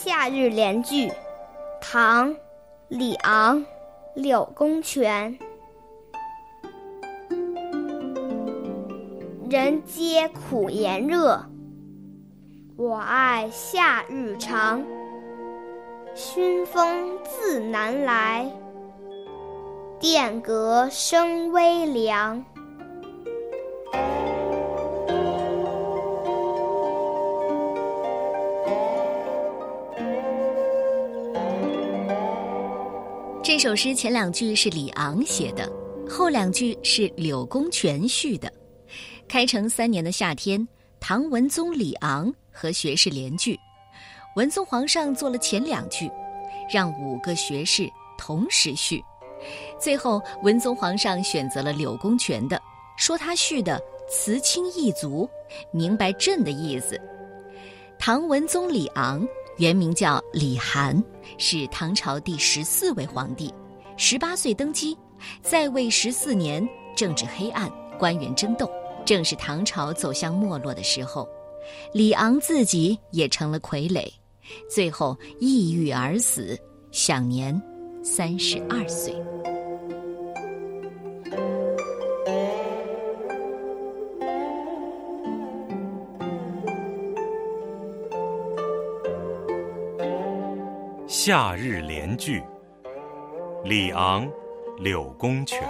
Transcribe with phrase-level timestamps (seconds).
[0.00, 1.10] 夏日联句，
[1.80, 2.32] 唐·
[2.86, 3.66] 李昂、
[4.14, 5.36] 柳公权。
[9.50, 11.44] 人皆苦炎热，
[12.76, 14.84] 我爱夏日长。
[16.14, 18.48] 熏风自南来，
[19.98, 22.44] 殿阁生微凉。
[33.48, 35.66] 这首诗前两句是李昂写的，
[36.06, 38.52] 后两句是柳公权续的。
[39.26, 40.68] 开成三年的夏天，
[41.00, 43.58] 唐文宗李昂和学士联句，
[44.36, 46.10] 文宗皇上做了前两句，
[46.70, 49.02] 让五个学士同时续。
[49.80, 52.60] 最后，文宗皇上选择了柳公权的，
[52.98, 55.26] 说他续的词清意足，
[55.70, 57.00] 明白朕的意思。
[57.98, 59.26] 唐文宗李昂。
[59.58, 61.02] 原名叫李涵，
[61.36, 63.52] 是唐朝第十四位皇帝，
[63.96, 64.96] 十八岁登基，
[65.42, 66.66] 在位十四年，
[66.96, 68.70] 政治黑暗，官员争斗，
[69.04, 71.28] 正是唐朝走向没落的时候。
[71.92, 74.08] 李昂自己也成了傀儡，
[74.70, 76.56] 最后抑郁而死，
[76.92, 77.60] 享年
[78.00, 79.12] 三十二岁。
[91.20, 92.40] 夏日联句，
[93.64, 94.30] 李昂、
[94.78, 95.60] 柳公权。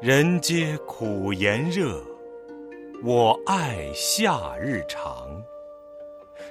[0.00, 2.00] 人皆苦炎热，
[3.02, 5.28] 我爱夏日长。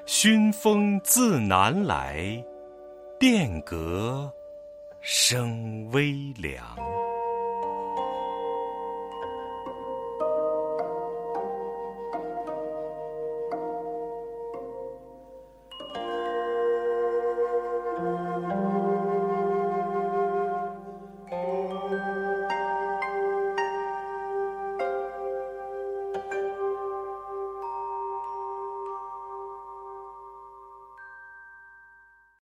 [0.05, 2.43] 熏风自南来，
[3.17, 4.29] 殿阁
[4.99, 6.61] 生微凉。